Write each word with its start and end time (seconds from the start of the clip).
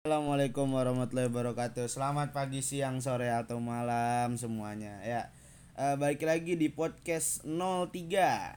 Assalamualaikum 0.00 0.72
warahmatullahi 0.72 1.28
wabarakatuh. 1.28 1.84
Selamat 1.84 2.32
pagi, 2.32 2.64
siang, 2.64 3.04
sore 3.04 3.28
atau 3.36 3.60
malam 3.60 4.32
semuanya. 4.32 4.96
Ya. 5.04 5.28
Eh, 5.76 5.92
balik 6.00 6.24
lagi 6.24 6.56
di 6.56 6.72
podcast 6.72 7.44
03. 7.44 8.56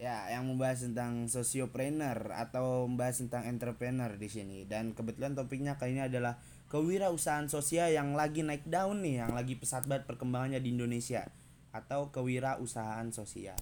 Ya, 0.00 0.32
yang 0.32 0.48
membahas 0.48 0.88
tentang 0.88 1.28
sociopreneur 1.28 2.32
atau 2.32 2.88
membahas 2.88 3.20
tentang 3.20 3.44
entrepreneur 3.52 4.16
di 4.16 4.32
sini. 4.32 4.64
Dan 4.64 4.96
kebetulan 4.96 5.36
topiknya 5.36 5.76
kali 5.76 5.92
ini 5.92 6.08
adalah 6.08 6.40
kewirausahaan 6.72 7.52
sosial 7.52 7.92
yang 7.92 8.16
lagi 8.16 8.40
naik 8.40 8.64
daun 8.64 9.04
nih, 9.04 9.28
yang 9.28 9.36
lagi 9.36 9.60
pesat 9.60 9.84
banget 9.84 10.08
perkembangannya 10.08 10.64
di 10.64 10.72
Indonesia 10.72 11.28
atau 11.68 12.08
kewirausahaan 12.08 13.12
sosial. 13.12 13.60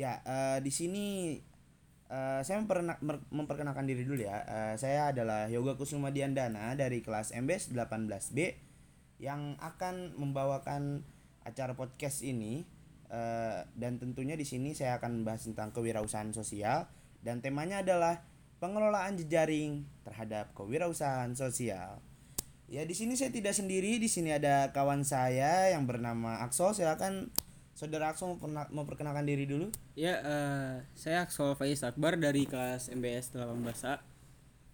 Ya, 0.00 0.24
eh, 0.24 0.64
di 0.64 0.72
sini 0.72 1.36
Eh, 2.10 2.40
saya 2.44 2.60
memperkenalkan 3.32 3.88
diri 3.88 4.04
dulu 4.04 4.24
ya. 4.24 4.44
Eh, 4.44 4.74
saya 4.76 5.12
adalah 5.12 5.48
Yoga 5.48 5.78
Kusuma 5.78 6.12
Diandana 6.12 6.76
dari 6.76 7.00
kelas 7.00 7.32
MBS 7.32 7.72
18B 7.72 8.38
yang 9.22 9.56
akan 9.62 10.18
membawakan 10.18 11.06
acara 11.44 11.72
podcast 11.76 12.24
ini 12.24 12.66
Eh, 13.14 13.60
dan 13.78 14.02
tentunya 14.02 14.34
di 14.34 14.42
sini 14.42 14.74
saya 14.74 14.98
akan 14.98 15.22
membahas 15.22 15.46
tentang 15.46 15.70
kewirausahaan 15.70 16.34
sosial 16.34 16.90
dan 17.22 17.38
temanya 17.38 17.86
adalah 17.86 18.26
pengelolaan 18.58 19.14
jejaring 19.14 19.86
terhadap 20.02 20.50
kewirausahaan 20.58 21.30
sosial. 21.38 22.02
Ya 22.66 22.82
di 22.82 22.96
sini 22.96 23.14
saya 23.14 23.30
tidak 23.30 23.54
sendiri, 23.54 24.02
di 24.02 24.10
sini 24.10 24.34
ada 24.34 24.74
kawan 24.74 25.06
saya 25.06 25.70
yang 25.70 25.86
bernama 25.86 26.42
Akso. 26.42 26.74
Silakan 26.74 27.30
Saudara 27.74 28.14
memperna- 28.14 28.70
memperkenalkan 28.70 29.26
diri 29.26 29.50
dulu. 29.50 29.66
Ya, 29.98 30.22
eh, 30.22 30.74
saya 30.94 31.26
Axel 31.26 31.58
Faiz 31.58 31.82
Akbar 31.82 32.14
dari 32.14 32.46
kelas 32.46 32.86
MBS 32.94 33.34
18A. 33.34 33.98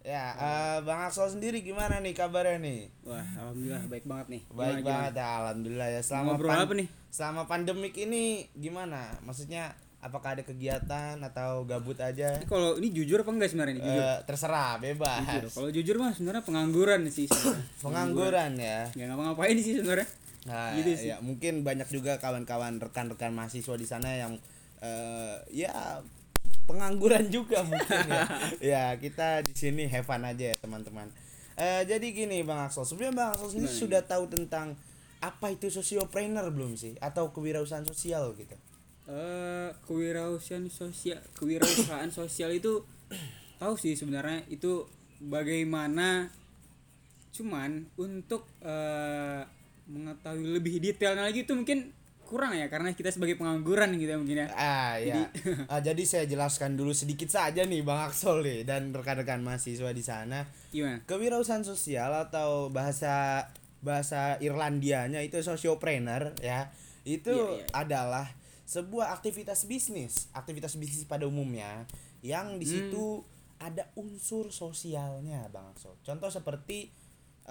Ya, 0.01 0.33
eh, 0.33 0.77
Bang 0.81 1.05
Akso 1.05 1.25
sendiri 1.29 1.61
gimana 1.61 2.01
nih 2.01 2.13
kabarnya 2.13 2.57
nih? 2.61 2.89
Wah, 3.05 3.25
alhamdulillah 3.37 3.85
baik 3.85 4.05
banget 4.05 4.27
nih. 4.33 4.41
Baik 4.49 4.81
Gimana, 4.81 4.89
banget 4.89 5.13
ya, 5.17 5.27
alhamdulillah 5.41 5.89
ya. 5.93 6.01
Selama 6.01 6.29
Ngobrol 6.33 6.57
apa 6.57 6.73
nih? 6.73 6.87
Selama 7.13 7.41
pandemik 7.45 7.93
ini 7.97 8.49
gimana? 8.57 9.13
Maksudnya 9.21 9.77
apakah 10.01 10.33
ada 10.33 10.41
kegiatan 10.41 11.21
atau 11.21 11.61
gabut 11.69 11.97
aja? 12.01 12.33
Ini 12.33 12.49
kalau 12.49 12.81
ini 12.81 12.89
jujur 12.89 13.21
apa 13.21 13.29
enggak 13.29 13.49
sebenarnya 13.53 13.73
nih? 13.77 13.83
Jujur. 13.85 14.01
Eh, 14.01 14.17
terserah, 14.25 14.71
bebas. 14.81 15.21
Jujur. 15.21 15.45
Kalau 15.53 15.69
jujur 15.69 15.95
mah 16.01 16.11
sebenarnya 16.17 16.43
pengangguran 16.45 17.01
sih 17.13 17.25
sebenarnya. 17.29 17.65
Pengangguran 17.77 18.51
ya. 18.57 18.79
Nggak 18.97 19.05
ngapa-ngapain 19.05 19.57
sih 19.61 19.73
sebenarnya. 19.77 20.07
Nah, 20.41 20.73
Gitu 20.73 20.97
sih. 20.97 21.13
ya 21.13 21.21
mungkin 21.21 21.61
banyak 21.61 21.85
juga 21.87 22.17
kawan-kawan 22.17 22.81
rekan-rekan 22.81 23.29
mahasiswa 23.29 23.77
di 23.77 23.85
sana 23.85 24.09
yang 24.17 24.33
eh, 24.81 25.37
ya 25.53 26.01
pengangguran 26.65 27.29
juga 27.29 27.61
mungkin 27.69 28.01
ya. 28.09 28.25
ya, 28.57 28.83
kita 28.97 29.45
di 29.45 29.53
sini 29.53 29.85
have 29.85 30.05
fun 30.05 30.25
aja 30.25 30.53
ya, 30.53 30.57
teman-teman. 30.57 31.09
Eh, 31.53 31.85
jadi 31.85 32.07
gini 32.09 32.41
Bang 32.41 32.65
Axel, 32.65 32.87
sebenarnya 32.87 33.13
Bang 33.13 33.29
Axel 33.37 33.47
sendiri 33.53 33.69
Gimana 33.69 33.81
sudah 33.85 34.01
tahu 34.01 34.23
tentang 34.31 34.67
apa 35.21 35.53
itu 35.53 35.69
sociopreneur 35.69 36.49
belum 36.49 36.73
sih 36.73 36.97
atau 36.97 37.29
kewirausahaan 37.29 37.85
sosial 37.85 38.33
gitu? 38.33 38.57
Eh, 39.05 39.69
kewirausahaan 39.85 40.65
sosial, 40.65 41.21
kewirausahaan 41.37 42.09
sosial 42.25 42.49
itu 42.49 42.81
tahu 43.61 43.77
sih 43.77 43.93
sebenarnya 43.93 44.41
itu 44.49 44.89
bagaimana 45.21 46.33
cuman 47.29 47.85
untuk 47.95 48.49
eh, 48.65 49.45
mengetahui 49.91 50.47
lebih 50.47 50.79
detailnya 50.79 51.27
lagi 51.27 51.43
itu 51.43 51.51
mungkin 51.51 51.91
kurang 52.23 52.55
ya 52.55 52.71
karena 52.71 52.95
kita 52.95 53.11
sebagai 53.11 53.35
pengangguran 53.35 53.91
gitu 53.99 54.15
ya 54.15 54.17
mungkin 54.17 54.37
ya. 54.39 54.47
Ah 54.55 54.95
ya. 54.95 55.27
Ah, 55.71 55.83
jadi 55.83 55.99
saya 56.07 56.23
jelaskan 56.23 56.79
dulu 56.79 56.95
sedikit 56.95 57.27
saja 57.27 57.67
nih 57.67 57.83
Bang 57.83 58.07
Axel 58.07 58.39
nih 58.39 58.63
dan 58.63 58.95
rekan-rekan 58.95 59.43
mahasiswa 59.43 59.91
di 59.91 59.99
sana. 59.99 60.47
Gimana? 60.71 61.03
Kewirausahaan 61.03 61.67
sosial 61.67 62.15
atau 62.15 62.71
bahasa 62.71 63.45
bahasa 63.83 64.39
Irlandianya 64.39 65.19
itu 65.19 65.35
sociopreneur 65.43 66.31
ya. 66.39 66.71
Itu 67.03 67.35
Iya, 67.35 67.51
iya. 67.59 67.65
adalah 67.75 68.27
sebuah 68.63 69.11
aktivitas 69.11 69.67
bisnis, 69.67 70.31
aktivitas 70.31 70.79
bisnis 70.79 71.03
pada 71.03 71.27
umumnya 71.27 71.83
yang 72.23 72.55
di 72.55 72.63
situ 72.63 73.27
ada 73.59 73.91
unsur 73.99 74.55
sosialnya 74.55 75.51
Bang 75.51 75.67
Axel. 75.75 75.99
Contoh 75.99 76.31
seperti 76.31 76.87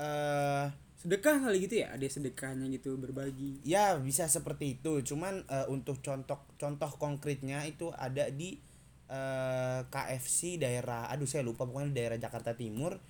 eh 0.00 0.66
sedekah 1.00 1.40
kali 1.40 1.64
gitu 1.64 1.80
ya? 1.80 1.96
Ada 1.96 2.20
sedekahnya 2.20 2.68
gitu 2.68 3.00
berbagi? 3.00 3.64
Ya 3.64 3.96
bisa 3.96 4.28
seperti 4.28 4.76
itu. 4.76 5.00
Cuman 5.00 5.48
eh, 5.48 5.66
untuk 5.72 6.04
contoh 6.04 6.44
contoh 6.60 6.90
konkretnya 7.00 7.64
itu 7.64 7.88
ada 7.96 8.28
di 8.28 8.60
eh, 9.08 9.80
KFC 9.88 10.60
daerah 10.60 11.08
aduh 11.08 11.24
saya 11.24 11.40
lupa 11.40 11.64
pokoknya 11.64 11.96
daerah 11.96 12.18
Jakarta 12.20 12.52
Timur. 12.52 13.00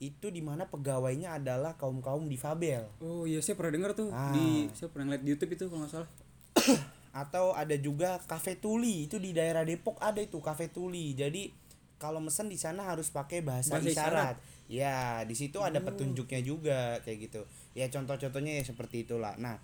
Itu 0.00 0.32
di 0.32 0.40
mana 0.40 0.64
pegawainya 0.70 1.36
adalah 1.36 1.76
kaum 1.76 2.00
kaum 2.00 2.24
difabel 2.24 2.88
oh 3.04 3.28
iya 3.28 3.44
saya 3.44 3.58
pernah 3.58 3.76
dengar 3.76 3.92
tuh. 3.92 4.08
Ah. 4.08 4.32
di 4.32 4.64
saya 4.72 4.88
pernah 4.88 5.12
ngeliat 5.12 5.22
di 5.26 5.30
YouTube 5.36 5.52
itu 5.58 5.64
kalau 5.68 5.84
nggak 5.84 5.92
salah. 5.92 6.10
Atau 7.26 7.52
ada 7.52 7.76
juga 7.76 8.22
Cafe 8.24 8.56
Tuli 8.56 9.10
itu 9.10 9.20
di 9.20 9.34
daerah 9.34 9.66
Depok 9.66 10.00
ada 10.00 10.22
itu 10.22 10.40
Cafe 10.40 10.72
Tuli. 10.72 11.12
Jadi 11.12 11.52
kalau 12.00 12.16
mesen 12.16 12.48
di 12.48 12.56
sana 12.56 12.88
harus 12.88 13.12
pakai 13.12 13.44
bahasa, 13.44 13.76
Bahasa 13.76 13.92
isyarat. 13.92 14.36
Ya 14.70 15.26
di 15.26 15.34
situ 15.34 15.58
ada 15.58 15.82
petunjuknya 15.82 16.40
juga 16.46 17.02
kayak 17.02 17.18
gitu. 17.26 17.42
Ya 17.74 17.90
contoh-contohnya 17.90 18.62
ya 18.62 18.64
seperti 18.64 19.02
itulah. 19.02 19.34
Nah 19.42 19.58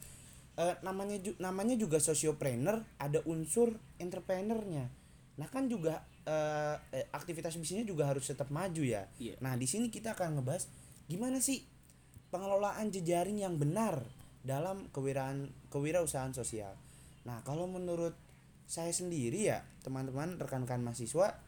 eh, 0.59 0.75
namanya 0.83 1.15
ju- 1.23 1.39
namanya 1.39 1.79
juga 1.79 2.03
sociopreneur 2.03 2.83
ada 2.99 3.23
unsur 3.31 3.79
entrepreneurnya. 4.03 4.91
Nah 5.39 5.47
kan 5.47 5.71
juga 5.71 6.03
eh, 6.27 6.75
eh, 6.91 7.07
aktivitas 7.15 7.55
bisnisnya 7.55 7.87
juga 7.87 8.11
harus 8.11 8.27
tetap 8.27 8.51
maju 8.51 8.83
ya. 8.83 9.07
Iya. 9.23 9.39
nah 9.39 9.55
di 9.55 9.71
sini 9.71 9.95
kita 9.95 10.19
akan 10.19 10.43
ngebahas 10.43 10.67
gimana 11.07 11.39
sih 11.39 11.63
pengelolaan 12.35 12.91
jejaring 12.91 13.39
yang 13.47 13.55
benar 13.63 14.03
dalam 14.43 14.91
kewiraan 14.91 15.55
kewirausahaan 15.71 16.35
sosial. 16.35 16.75
Nah 17.23 17.47
kalau 17.47 17.71
menurut 17.71 18.19
saya 18.67 18.91
sendiri 18.91 19.47
ya 19.55 19.63
teman-teman 19.87 20.35
rekan-rekan 20.43 20.83
mahasiswa 20.83 21.39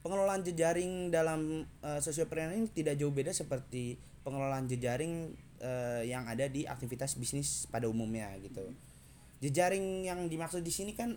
pengelolaan 0.00 0.40
jejaring 0.40 1.12
dalam 1.12 1.64
uh, 1.84 2.00
sociopreneur 2.00 2.56
ini 2.56 2.68
tidak 2.72 2.96
jauh 2.96 3.12
beda 3.12 3.32
seperti 3.36 4.00
pengelolaan 4.20 4.68
jejaring 4.68 5.32
eh, 5.60 6.02
yang 6.08 6.28
ada 6.28 6.48
di 6.48 6.64
aktivitas 6.68 7.16
bisnis 7.16 7.64
pada 7.68 7.88
umumnya 7.88 8.32
gitu. 8.40 8.64
Jejaring 9.40 10.04
yang 10.04 10.28
dimaksud 10.28 10.60
di 10.60 10.72
sini 10.72 10.92
kan 10.92 11.16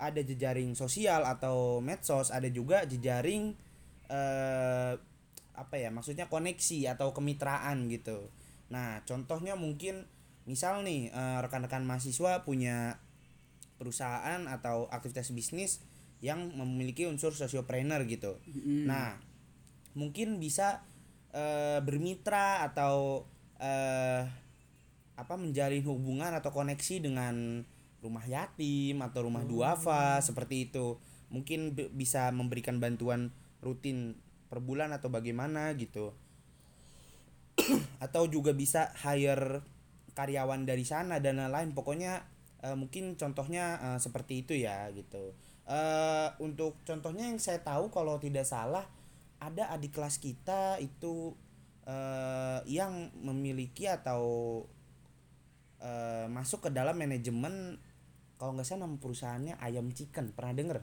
ada 0.00 0.18
jejaring 0.18 0.74
sosial 0.74 1.22
atau 1.22 1.78
medsos, 1.78 2.34
ada 2.34 2.50
juga 2.50 2.82
jejaring 2.86 3.54
eh 4.10 4.94
apa 5.54 5.76
ya? 5.76 5.92
Maksudnya 5.92 6.26
koneksi 6.26 6.96
atau 6.96 7.12
kemitraan 7.12 7.86
gitu. 7.92 8.32
Nah, 8.72 9.04
contohnya 9.06 9.54
mungkin 9.54 10.06
misal 10.48 10.82
nih 10.82 11.14
eh, 11.14 11.38
rekan-rekan 11.44 11.86
mahasiswa 11.86 12.42
punya 12.42 12.98
perusahaan 13.78 14.44
atau 14.50 14.90
aktivitas 14.90 15.30
bisnis 15.32 15.80
yang 16.20 16.52
memiliki 16.52 17.08
unsur 17.08 17.32
sociopreneur 17.32 18.04
gitu. 18.04 18.36
Mm. 18.44 18.84
Nah, 18.84 19.16
mungkin 19.96 20.36
bisa 20.36 20.84
eh, 21.32 21.80
bermitra 21.80 22.64
atau 22.68 23.24
eh, 23.56 24.22
apa 25.16 25.34
menjalin 25.36 25.84
hubungan 25.84 26.32
atau 26.32 26.52
koneksi 26.52 27.04
dengan 27.04 27.64
rumah 28.00 28.24
yatim 28.24 29.00
atau 29.04 29.28
rumah 29.28 29.44
duafa 29.44 30.20
seperti 30.24 30.72
itu. 30.72 30.96
Mungkin 31.28 31.76
bisa 31.96 32.32
memberikan 32.32 32.80
bantuan 32.80 33.32
rutin 33.60 34.16
per 34.48 34.64
bulan 34.64 34.90
atau 34.96 35.12
bagaimana 35.12 35.72
gitu. 35.76 36.12
atau 38.04 38.24
juga 38.26 38.56
bisa 38.56 38.88
hire 39.04 39.60
karyawan 40.16 40.64
dari 40.64 40.82
sana 40.84 41.20
dan 41.20 41.38
lain-lain. 41.38 41.76
Pokoknya 41.76 42.24
eh, 42.64 42.76
mungkin 42.76 43.14
contohnya 43.20 43.78
eh, 43.78 43.98
seperti 44.00 44.44
itu 44.44 44.56
ya 44.56 44.88
gitu. 44.96 45.36
Eh 45.70 46.28
untuk 46.42 46.74
contohnya 46.82 47.30
yang 47.30 47.38
saya 47.38 47.62
tahu 47.62 47.94
kalau 47.94 48.18
tidak 48.18 48.42
salah 48.42 48.82
ada 49.38 49.70
adik 49.70 49.94
kelas 49.94 50.18
kita 50.18 50.82
itu 50.82 51.32
eh 51.86 52.58
yang 52.66 53.14
memiliki 53.22 53.86
atau 53.86 54.22
eh 55.80 56.26
masuk 56.28 56.68
ke 56.68 56.70
dalam 56.74 56.98
manajemen 56.98 57.78
kalau 58.36 58.56
nggak 58.56 58.64
salah 58.64 58.88
nama 58.88 58.96
perusahaannya 58.96 59.54
ayam 59.60 59.92
chicken. 59.92 60.32
Pernah 60.32 60.54
denger? 60.56 60.78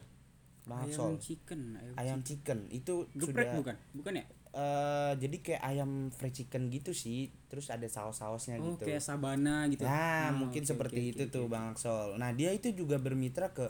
Bang 0.70 0.86
ayam 0.86 1.18
Axel? 1.18 1.18
chicken 1.18 1.60
ayam, 1.74 1.94
ayam 1.98 2.18
chicken. 2.22 2.58
Itu 2.70 3.10
geprek 3.18 3.50
sudah 3.50 3.58
bukan? 3.58 3.76
Bukan 3.98 4.12
ya? 4.14 4.24
Eh 4.54 5.12
jadi 5.18 5.36
kayak 5.42 5.62
ayam 5.66 5.90
fried 6.14 6.34
chicken 6.38 6.70
gitu 6.70 6.94
sih. 6.94 7.34
Terus 7.50 7.66
ada 7.74 7.82
saus-sausnya 7.90 8.62
oh 8.62 8.78
gitu. 8.78 8.86
kayak 8.86 9.02
sabana 9.02 9.66
gitu 9.66 9.82
Nah, 9.82 10.30
Oh, 10.30 10.46
mungkin 10.46 10.62
oke, 10.62 10.70
seperti 10.70 11.00
oke, 11.02 11.10
itu 11.18 11.22
oke, 11.26 11.34
tuh 11.34 11.44
oke. 11.46 11.50
Bang 11.50 11.74
Axel. 11.74 12.14
Nah, 12.14 12.30
dia 12.30 12.54
itu 12.54 12.70
juga 12.70 12.96
bermitra 13.02 13.50
ke 13.50 13.66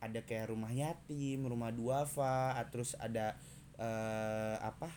ada 0.00 0.20
kayak 0.24 0.50
rumah 0.50 0.72
yatim, 0.72 1.44
rumah 1.44 1.70
duafa, 1.70 2.56
terus 2.72 2.96
ada 2.98 3.36
eh 3.80 4.56
apa? 4.60 4.88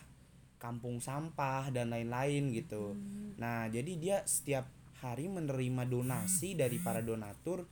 kampung 0.64 0.96
sampah 0.96 1.68
dan 1.68 1.92
lain-lain 1.92 2.48
gitu. 2.56 2.96
Hmm. 2.96 3.36
Nah, 3.36 3.68
jadi 3.68 3.92
dia 4.00 4.16
setiap 4.24 4.64
hari 5.04 5.28
menerima 5.28 5.84
donasi 5.84 6.56
dari 6.56 6.80
para 6.80 7.04
donatur 7.04 7.68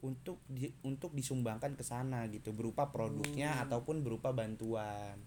untuk 0.00 0.40
di, 0.48 0.72
untuk 0.80 1.12
disumbangkan 1.12 1.76
ke 1.76 1.84
sana 1.84 2.24
gitu 2.32 2.56
berupa 2.56 2.88
produknya 2.88 3.60
Oh. 3.60 3.64
ataupun 3.68 4.00
berupa 4.00 4.32
bantuan. 4.32 5.20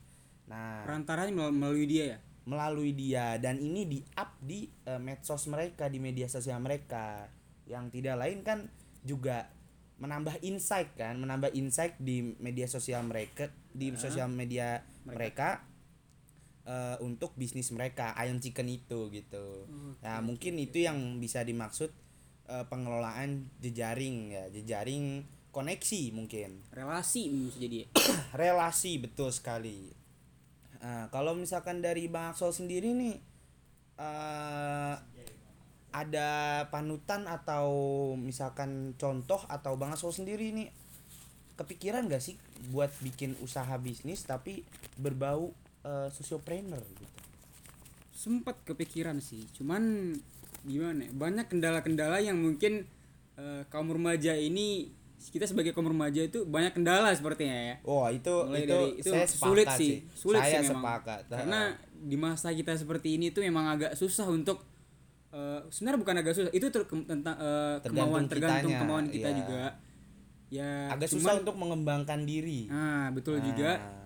Nah, 0.49 0.81
perantaranya 0.89 1.29
melalui, 1.53 1.53
melalui 1.53 1.85
dia 1.85 2.05
ya 2.17 2.19
melalui 2.43 2.91
dia 2.91 3.39
dan 3.39 3.55
ini 3.61 3.87
di 3.87 3.99
up 4.19 4.35
di 4.43 4.67
eh, 4.83 4.99
medsos 4.99 5.47
mereka 5.47 5.87
di 5.87 6.01
media 6.01 6.27
sosial 6.27 6.59
mereka 6.59 7.31
yang 7.69 7.87
tidak 7.87 8.19
lain 8.19 8.43
kan 8.43 8.67
juga 9.05 9.52
menambah 10.01 10.41
insight 10.41 10.93
kan 10.97 11.15
menambah 11.15 11.53
insight 11.53 11.95
di 12.01 12.35
media 12.41 12.65
sosial 12.65 13.05
mereka 13.05 13.53
di 13.73 13.93
sosial 13.97 14.29
media 14.29 14.85
mereka, 15.03 15.65
eh, 16.63 16.97
untuk 17.01 17.33
bisnis 17.35 17.73
mereka 17.73 18.13
ayam 18.13 18.37
chicken 18.37 18.69
itu 18.69 19.09
gitu. 19.09 19.67
Nah 20.05 20.21
mungkin 20.21 20.61
itu 20.61 20.85
yang 20.85 21.17
bisa 21.17 21.41
dimaksud 21.41 21.89
eh, 22.47 22.65
pengelolaan 22.69 23.49
jejaring 23.59 24.31
ya 24.31 24.45
jejaring 24.53 25.25
koneksi 25.53 26.01
mungkin. 26.13 26.61
Relasi 26.73 27.29
bisa 27.29 27.57
jadi 27.61 27.75
ya. 27.85 27.87
relasi 28.41 29.01
betul 29.01 29.29
sekali. 29.29 29.93
Nah, 30.83 31.07
kalau 31.15 31.31
misalkan 31.31 31.79
dari 31.79 32.11
Bang 32.11 32.35
Axel 32.35 32.51
sendiri 32.51 32.91
nih 32.91 33.15
eh 33.93 34.95
ada 35.93 36.29
panutan 36.73 37.29
atau 37.29 37.69
misalkan 38.17 38.97
contoh 38.97 39.45
atau 39.45 39.77
Bang 39.77 39.93
Axel 39.93 40.09
sendiri 40.09 40.49
nih 40.49 40.73
kepikiran 41.53 42.09
gak 42.09 42.25
sih 42.25 42.35
buat 42.73 42.89
bikin 43.05 43.37
usaha 43.45 43.77
bisnis 43.77 44.25
tapi 44.25 44.65
berbau 44.97 45.53
eh, 45.85 46.09
sociopreneur 46.09 46.81
gitu? 46.81 47.05
Sempat 48.09 48.57
kepikiran 48.65 49.21
sih 49.21 49.45
cuman 49.53 50.17
gimana 50.65 51.05
ya, 51.05 51.11
banyak 51.13 51.45
kendala-kendala 51.45 52.17
yang 52.25 52.41
mungkin 52.41 52.89
eh, 53.37 53.61
kaum 53.69 53.93
remaja 53.93 54.33
ini 54.33 54.89
kita 55.31 55.47
sebagai 55.47 55.71
kaum 55.71 55.87
remaja 55.87 56.25
itu 56.25 56.43
banyak 56.43 56.75
kendala 56.75 57.13
sepertinya 57.15 57.55
ya. 57.55 57.75
Oh 57.87 58.03
itu 58.11 58.33
Mulai 58.33 58.65
itu, 58.65 58.73
dari 58.75 58.89
itu 58.99 59.11
saya 59.13 59.27
sulit 59.29 59.67
sih, 59.79 60.03
sulit 60.11 60.43
saya 60.43 60.59
sih 60.59 60.73
memang. 60.73 60.83
sepakat. 60.83 61.21
Karena 61.31 61.59
di 61.93 62.17
masa 62.19 62.51
kita 62.51 62.75
seperti 62.75 63.15
ini 63.15 63.31
tuh 63.31 63.45
memang 63.47 63.71
agak 63.71 63.95
susah 63.95 64.27
untuk 64.27 64.72
eh, 65.33 65.59
sebenarnya 65.73 65.99
bukan 65.99 66.15
agak 66.21 66.33
susah. 66.37 66.53
Itu 66.53 66.67
ter- 66.69 66.85
tentang 66.85 67.35
eh, 67.35 67.77
kemauan 67.81 68.29
tergantung 68.29 68.71
kitanya, 68.71 68.81
kemauan 68.85 69.07
kita 69.09 69.29
iya. 69.29 69.37
juga. 69.41 69.63
Ya 70.53 70.71
agak 70.93 71.09
cuman- 71.09 71.17
susah 71.19 71.33
untuk 71.41 71.55
mengembangkan 71.57 72.19
diri. 72.23 72.69
Nah 72.69 73.09
betul 73.09 73.41
juga. 73.41 73.81
Nah, 73.81 74.01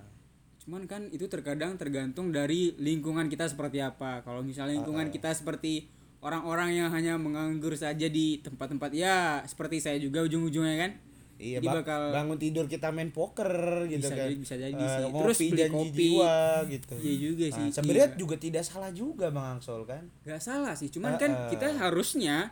cuman 0.63 0.83
kan 0.87 1.01
itu 1.11 1.27
terkadang 1.27 1.75
tergantung 1.75 2.31
dari 2.31 2.75
lingkungan 2.79 3.27
kita 3.27 3.47
seperti 3.51 3.83
apa. 3.83 4.23
Kalau 4.23 4.39
misalnya 4.41 4.79
lingkungan 4.79 5.11
kita 5.11 5.35
seperti 5.35 5.91
orang-orang 6.23 6.73
yang 6.73 6.89
hanya 6.89 7.15
menganggur 7.15 7.77
saja 7.77 8.09
di 8.09 8.41
tempat-tempat 8.41 8.89
ya 8.91 9.45
seperti 9.45 9.77
saya 9.77 10.01
juga 10.01 10.25
ujung-ujungnya 10.25 10.75
kan 10.75 10.91
Iya, 11.37 11.57
Jadi 11.57 11.67
ba- 11.67 11.75
bakal- 11.77 12.09
bangun 12.11 12.37
tidur 12.37 12.65
kita 12.65 12.89
main 12.89 13.09
poker 13.09 13.51
gitu 13.85 14.01
Bisa 14.01 14.09
kan. 14.11 14.25
jadi- 14.25 14.39
bisa 14.39 14.55
jadi 14.55 14.73
Eh, 14.73 14.89
sih. 14.89 15.01
ngopi 15.05 15.21
Terus 15.21 15.37
beli 15.39 15.63
kopi. 15.69 15.89
jiwa 15.93 16.35
gitu. 16.65 16.93
Iya 16.97 17.13
juga 17.23 17.45
Nah, 17.45 17.53
sih, 17.53 17.67
Sebenarnya 17.71 18.07
iya. 18.07 18.17
juga 18.17 18.35
tidak 18.37 18.63
salah 18.63 18.91
juga 18.91 19.25
Bang 19.29 19.47
Angsol 19.55 19.81
kan. 19.83 20.03
nggak 20.23 20.39
salah 20.39 20.73
sih 20.73 20.89
cuman 20.89 21.13
Eh, 21.13 21.19
kan 21.19 21.31
eh. 21.31 21.49
kita 21.51 21.67
harusnya 21.77 22.51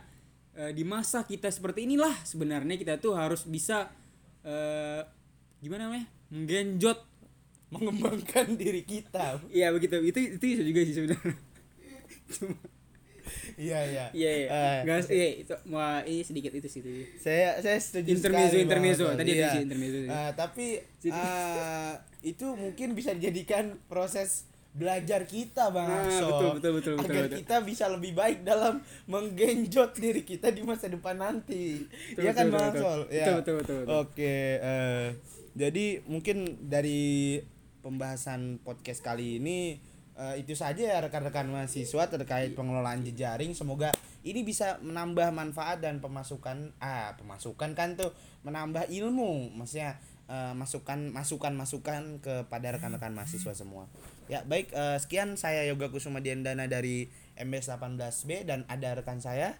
eh, 0.52 0.70
di 0.70 0.82
masa 0.82 1.20
kita 1.22 1.48
seperti 1.48 1.84
inilah 1.84 2.14
sebenarnya 2.22 2.74
kita 2.74 2.96
tuh 2.96 3.12
harus 3.12 3.44
bisa 3.44 3.90
eh, 4.40 5.02
gimana 5.58 5.86
namanya 5.86 6.06
menggenjot 6.28 7.02
Mengembangkan 7.68 8.54
diri 8.56 8.80
kita. 8.80 9.42
iya 9.50 9.68
begitu 9.68 9.98
itu 10.00 10.14
itu 10.32 10.44
bisa 10.46 10.62
juga 10.62 10.80
sih 10.80 10.94
sebenarnya 10.94 11.34
Cuma- 12.32 12.62
Iya, 13.56 13.78
iya. 13.84 14.04
iya 14.12 14.30
iya 14.32 14.48
Eh, 14.48 14.78
nggak 14.82 14.98
iya 15.08 15.26
itu 15.38 15.54
wah 15.68 16.00
ini 16.02 16.20
sedikit 16.20 16.52
itu 16.52 16.66
sih 16.66 16.80
itu. 16.80 16.90
saya 17.16 17.56
saya 17.58 17.76
setuju 17.76 18.08
Intermezzo, 18.12 18.52
sekali, 18.52 18.62
intermezzo. 18.62 19.06
Tadi 19.10 19.30
ada 19.30 19.38
Iya. 19.38 19.50
sih 19.50 19.62
intermezzo. 19.62 19.98
Eh, 20.02 20.30
tapi 20.32 20.66
eh, 21.06 21.92
itu 22.24 22.46
mungkin 22.52 22.88
bisa 22.92 23.10
dijadikan 23.12 23.64
proses 23.86 24.44
belajar 24.70 25.24
kita 25.24 25.70
Bang 25.70 25.88
Nah, 25.88 26.04
Angsol. 26.04 26.28
betul, 26.28 26.50
betul, 26.52 26.72
betul, 26.74 26.92
betul, 26.94 27.08
agar 27.08 27.24
betul. 27.24 27.38
kita 27.40 27.56
bisa 27.62 27.84
lebih 27.88 28.12
baik 28.12 28.38
dalam 28.42 28.74
menggenjot 29.06 29.96
diri 29.96 30.20
kita 30.20 30.50
di 30.50 30.60
masa 30.60 30.86
depan 30.86 31.16
nanti. 31.16 31.80
Betul, 32.12 32.20
Iya 32.20 32.32
kan 32.32 32.44
betul, 32.44 32.52
Bang 32.52 32.64
betul. 32.66 32.76
Angsol? 32.76 33.00
Betul, 33.00 33.14
Iya. 33.14 33.26
betul, 33.34 33.54
betul, 33.56 33.76
betul. 33.78 33.96
Oke, 33.98 34.36
eh, 34.60 35.06
jadi 35.54 35.86
mungkin 36.04 36.36
dari 36.62 37.40
pembahasan 37.80 38.40
podcast 38.60 39.00
kali 39.00 39.38
ini 39.38 39.80
eh, 40.16 40.42
itu 40.42 40.56
saja 40.56 40.82
ya 40.82 40.98
rekan-rekan 41.04 41.46
mahasiswa 41.52 42.08
terkait 42.08 42.56
pengelolaan 42.56 43.04
jejaring. 43.04 43.52
Semoga 43.52 43.92
ini 44.24 44.42
bisa 44.42 44.80
menambah 44.82 45.30
manfaat 45.30 45.84
dan 45.84 46.00
pemasukan 46.00 46.72
ah 46.80 47.14
pemasukan 47.20 47.76
kan 47.76 47.94
tuh 47.94 48.10
menambah 48.42 48.88
ilmu, 48.88 49.54
maksudnya 49.54 50.00
eh, 50.26 50.52
masukan 50.56 51.12
masukan 51.12 51.52
masukan 51.54 52.02
kepada 52.24 52.74
rekan-rekan 52.74 53.12
mahasiswa 53.12 53.52
semua. 53.52 53.86
Ya 54.26 54.42
baik 54.42 54.72
eh, 54.74 54.98
sekian 54.98 55.36
saya 55.38 55.62
Yoga 55.68 55.92
Kusuma 55.92 56.24
Diandana 56.24 56.66
dari 56.66 57.06
MBS 57.36 57.70
18B 57.76 58.48
dan 58.48 58.64
ada 58.66 58.96
rekan 58.96 59.20
saya 59.20 59.54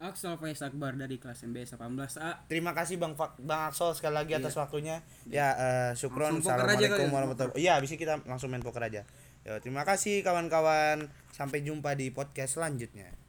Axel 0.00 0.32
Faiz 0.40 0.64
Akbar 0.64 0.96
dari 0.96 1.20
kelas 1.20 1.44
MBS 1.44 1.76
18A 1.76 2.48
Terima 2.48 2.72
kasih 2.72 2.96
Bang 2.96 3.12
Fa- 3.12 3.36
Bang 3.36 3.68
Axel 3.68 3.92
sekali 3.92 4.16
lagi 4.16 4.32
atas 4.32 4.56
waktunya. 4.56 5.04
Ya, 5.28 5.52
eh 5.52 5.90
syukron. 5.92 6.40
Assalamualaikum 6.40 7.04
ya, 7.04 7.12
warahmatullahi 7.12 7.60
Iya, 7.60 7.72
habis 7.76 7.92
kita 7.92 8.16
langsung 8.24 8.48
main 8.48 8.64
poker 8.64 8.80
aja. 8.80 9.04
Ya, 9.44 9.56
terima 9.60 9.88
kasih 9.88 10.20
kawan-kawan. 10.20 11.08
Sampai 11.32 11.64
jumpa 11.64 11.96
di 11.96 12.12
podcast 12.12 12.60
selanjutnya. 12.60 13.19